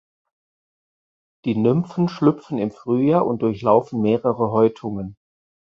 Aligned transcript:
Die 1.45 1.53
Nymphen 1.55 2.07
schlüpfen 2.09 2.57
im 2.57 2.71
Frühjahr 2.71 3.27
und 3.27 3.43
durchlaufen 3.43 4.01
mehrere 4.01 4.49
Häutungen. 4.49 5.15